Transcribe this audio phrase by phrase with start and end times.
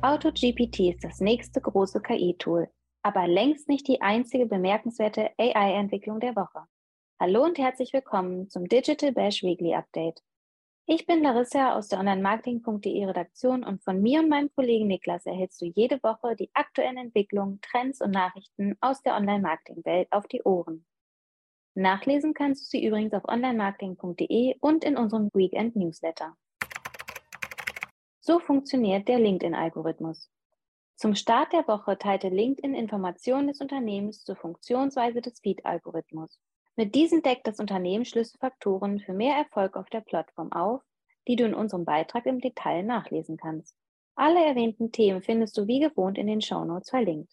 [0.00, 2.68] AutoGPT ist das nächste große KI-Tool,
[3.02, 6.68] aber längst nicht die einzige bemerkenswerte AI-Entwicklung der Woche.
[7.18, 10.22] Hallo und herzlich willkommen zum Digital Bash Weekly Update.
[10.86, 15.60] Ich bin Larissa aus der Online-Marketing.de Redaktion und von mir und meinem Kollegen Niklas erhältst
[15.60, 20.86] du jede Woche die aktuellen Entwicklungen, Trends und Nachrichten aus der Online-Marketing-Welt auf die Ohren.
[21.74, 26.36] Nachlesen kannst du sie übrigens auf online-marketing.de und in unserem Weekend Newsletter.
[28.28, 30.30] So funktioniert der LinkedIn-Algorithmus.
[30.96, 36.38] Zum Start der Woche teilte LinkedIn Informationen des Unternehmens zur Funktionsweise des Feed-Algorithmus.
[36.76, 40.82] Mit diesem deckt das Unternehmen Schlüsselfaktoren für mehr Erfolg auf der Plattform auf,
[41.26, 43.74] die du in unserem Beitrag im Detail nachlesen kannst.
[44.14, 47.32] Alle erwähnten Themen findest du wie gewohnt in den Shownotes verlinkt.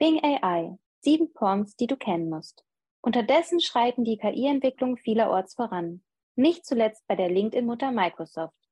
[0.00, 0.76] Bing AI.
[1.02, 2.64] Sieben Prompts, die du kennen musst.
[3.00, 6.02] Unterdessen schreiten die KI-Entwicklungen vielerorts voran.
[6.34, 8.67] Nicht zuletzt bei der LinkedIn-Mutter Microsoft.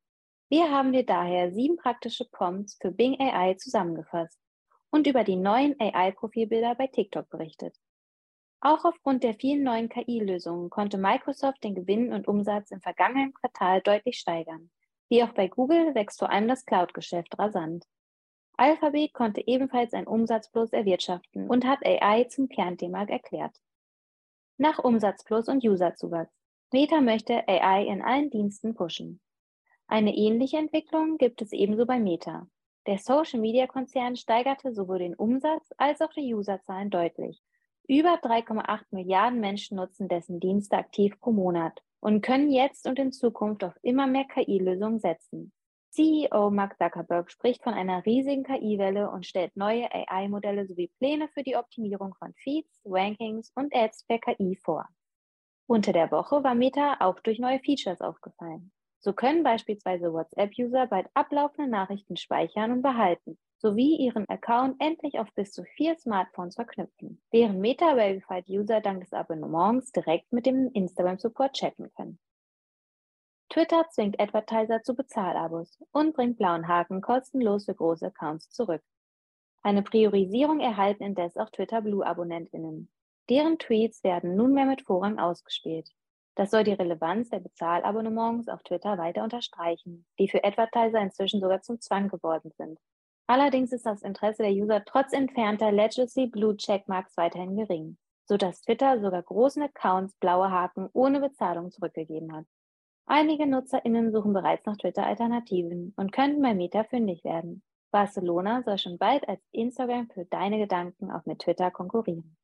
[0.49, 4.39] Wir haben dir daher sieben praktische Prompts für Bing AI zusammengefasst
[4.91, 7.77] und über die neuen AI-Profilbilder bei TikTok berichtet.
[8.61, 13.81] Auch aufgrund der vielen neuen KI-Lösungen konnte Microsoft den Gewinn und Umsatz im vergangenen Quartal
[13.81, 14.71] deutlich steigern.
[15.09, 17.85] Wie auch bei Google wächst vor allem das Cloud-Geschäft rasant.
[18.57, 23.57] Alphabet konnte ebenfalls einen Umsatzplus erwirtschaften und hat AI zum Kernthema erklärt.
[24.59, 26.33] Nach Umsatzplus und Userzuwachs.
[26.73, 29.21] Meta möchte AI in allen Diensten pushen.
[29.89, 32.49] Eine ähnliche Entwicklung gibt es ebenso bei Meta.
[32.87, 37.41] Der Social-Media-Konzern steigerte sowohl den Umsatz als auch die Userzahlen deutlich.
[37.89, 43.13] Über 3,8 Milliarden Menschen nutzen dessen Dienste aktiv pro Monat und können jetzt und in
[43.13, 45.53] Zukunft auf immer mehr KI-Lösungen setzen.
[45.91, 51.43] CEO Mark Zuckerberg spricht von einer riesigen KI-Welle und stellt neue AI-Modelle sowie Pläne für
[51.43, 54.89] die Optimierung von Feeds, Rankings und Ads per KI vor.
[55.67, 58.73] Unter der Woche war Meta auch durch neue Features aufgefallen.
[59.07, 65.33] So können beispielsweise WhatsApp-User bald ablaufende Nachrichten speichern und behalten, sowie ihren Account endlich auf
[65.37, 71.53] bis zu vier Smartphones verknüpfen, während Meta Verified-User dank des Abonnements direkt mit dem Instagram-Support
[71.53, 72.19] chatten können.
[73.49, 78.83] Twitter zwingt Advertiser zu Bezahlabos und bringt blauen Haken kostenlos für große Accounts zurück.
[79.63, 82.91] Eine Priorisierung erhalten indes auch Twitter Blue-AbonnentInnen.
[83.31, 85.93] Deren Tweets werden nunmehr mit Vorrang ausgespielt.
[86.37, 91.63] Das soll die Relevanz der Bezahlabonnements auf Twitter weiter unterstreichen, die für Advertiser inzwischen sogar
[91.63, 92.79] zum Zwang geworden sind.
[93.27, 99.01] Allerdings ist das Interesse der User trotz entfernter Legacy Blue Checkmarks weiterhin gering, sodass Twitter
[99.01, 102.45] sogar großen Accounts blaue Haken ohne Bezahlung zurückgegeben hat.
[103.07, 107.63] Einige NutzerInnen suchen bereits nach Twitter-Alternativen und könnten bei Meta fündig werden.
[107.93, 112.37] Barcelona soll schon bald als Instagram für deine Gedanken auch mit Twitter konkurrieren.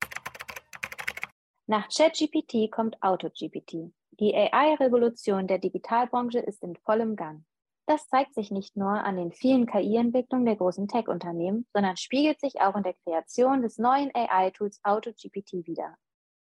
[1.69, 3.93] Nach ChatGPT kommt AutoGPT.
[4.19, 7.45] Die AI-Revolution der Digitalbranche ist in vollem Gang.
[7.87, 12.61] Das zeigt sich nicht nur an den vielen KI-Entwicklungen der großen Tech-Unternehmen, sondern spiegelt sich
[12.61, 15.97] auch in der Kreation des neuen AI-Tools AutoGPT wider.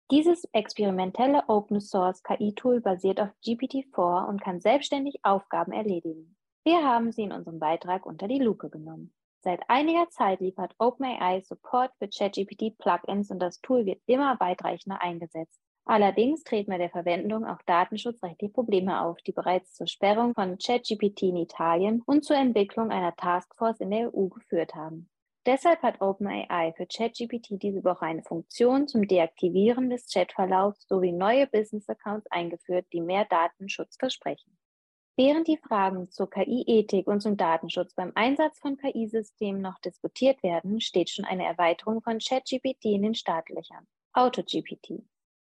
[0.09, 6.35] Dieses experimentelle Open-Source KI-Tool basiert auf GPT-4 und kann selbstständig Aufgaben erledigen.
[6.63, 9.13] Wir haben sie in unserem Beitrag unter die Lupe genommen.
[9.43, 15.01] Seit einiger Zeit liefert OpenAI Support für ChatGPT Plugins und das Tool wird immer weitreichender
[15.01, 15.59] eingesetzt.
[15.85, 21.23] Allerdings treten bei der Verwendung auch datenschutzrechtliche Probleme auf, die bereits zur Sperrung von ChatGPT
[21.23, 25.09] in Italien und zur Entwicklung einer Taskforce in der EU geführt haben.
[25.47, 31.47] Deshalb hat OpenAI für ChatGPT diese Woche eine Funktion zum Deaktivieren des Chatverlaufs sowie neue
[31.47, 34.55] Business-Accounts eingeführt, die mehr Datenschutz versprechen.
[35.23, 40.81] Während die Fragen zur KI-Ethik und zum Datenschutz beim Einsatz von KI-Systemen noch diskutiert werden,
[40.81, 43.85] steht schon eine Erweiterung von ChatGPT in den Startlöchern.
[44.13, 45.03] AutoGPT.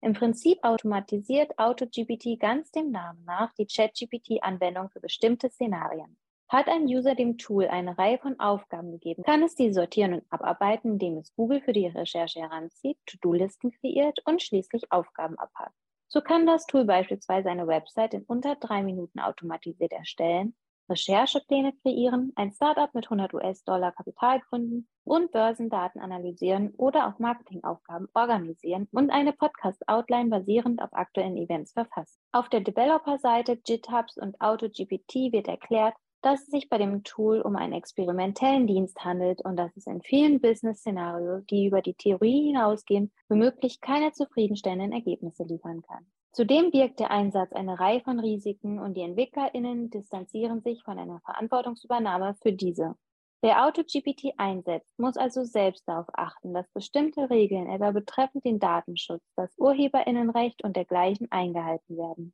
[0.01, 6.15] Im Prinzip automatisiert AutoGPT ganz dem Namen nach die ChatGPT-Anwendung für bestimmte Szenarien.
[6.47, 10.25] Hat ein User dem Tool eine Reihe von Aufgaben gegeben, kann es die sortieren und
[10.29, 15.73] abarbeiten, indem es Google für die Recherche heranzieht, To-Do-Listen kreiert und schließlich Aufgaben abhakt.
[16.07, 20.55] So kann das Tool beispielsweise eine Website in unter drei Minuten automatisiert erstellen,
[20.87, 28.07] Recherchepläne kreieren, ein Startup mit 100 US-Dollar Kapital gründen und Börsendaten analysieren oder auch Marketingaufgaben
[28.13, 32.19] organisieren und eine Podcast-Outline basierend auf aktuellen Events verfassen.
[32.31, 37.55] Auf der Developer-Seite GitHubs und AutoGPT wird erklärt, dass es sich bei dem Tool um
[37.55, 43.11] einen experimentellen Dienst handelt und dass es in vielen Business-Szenarien, die über die Theorie hinausgehen,
[43.29, 46.07] womöglich keine zufriedenstellenden Ergebnisse liefern kann.
[46.31, 51.19] Zudem birgt der Einsatz eine Reihe von Risiken und die EntwicklerInnen distanzieren sich von einer
[51.19, 52.95] Verantwortungsübernahme für diese.
[53.41, 59.21] Wer AutoGPT einsetzt, muss also selbst darauf achten, dass bestimmte Regeln etwa betreffend den Datenschutz,
[59.35, 62.33] das UrheberInnenrecht und dergleichen eingehalten werden.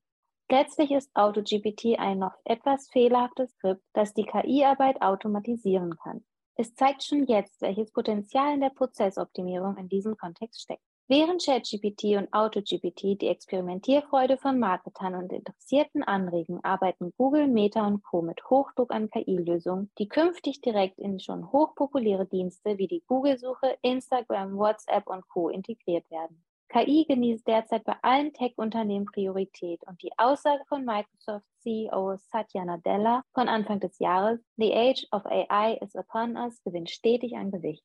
[0.51, 6.25] Letztlich ist AutoGPT ein noch etwas fehlerhaftes Skript, das die KI-Arbeit automatisieren kann.
[6.55, 10.83] Es zeigt schon jetzt, welches Potenzial in der Prozessoptimierung in diesem Kontext steckt.
[11.07, 18.03] Während ChatGPT und AutoGPT die Experimentierfreude von Marketern und Interessierten anregen, arbeiten Google, Meta und
[18.03, 18.21] Co.
[18.21, 24.57] mit Hochdruck an KI-Lösungen, die künftig direkt in schon hochpopuläre Dienste wie die Google-Suche, Instagram,
[24.57, 25.47] WhatsApp und Co.
[25.47, 26.43] integriert werden.
[26.71, 33.23] KI genießt derzeit bei allen Tech-Unternehmen Priorität und die Aussage von Microsoft CEO Satya Nadella
[33.33, 37.83] von Anfang des Jahres, The Age of AI is upon us, gewinnt stetig an Gewicht.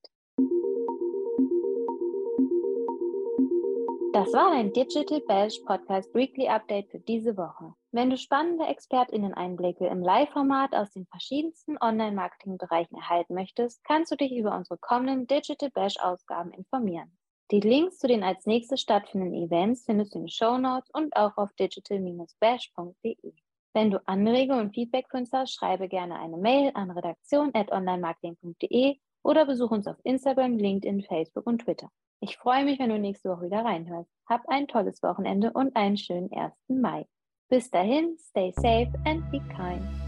[4.12, 7.74] Das war dein Digital Bash Podcast Weekly Update für diese Woche.
[7.90, 14.30] Wenn du spannende ExpertInnen-Einblicke im Live-Format aus den verschiedensten Online-Marketing-Bereichen erhalten möchtest, kannst du dich
[14.30, 17.18] über unsere kommenden Digital Bash-Ausgaben informieren.
[17.52, 21.14] Die Links zu den als nächstes stattfindenden Events findest du in den Show Notes und
[21.14, 23.34] auch auf digital-bash.de.
[23.72, 29.46] Wenn du Anregungen und Feedback für uns hast, schreibe gerne eine Mail an redaktion.onlinemarketing.de oder
[29.46, 31.90] besuche uns auf Instagram, LinkedIn, Facebook und Twitter.
[32.20, 34.10] Ich freue mich, wenn du nächste Woche wieder reinhörst.
[34.28, 36.52] Hab ein tolles Wochenende und einen schönen 1.
[36.68, 37.06] Mai.
[37.48, 40.05] Bis dahin, stay safe and be kind.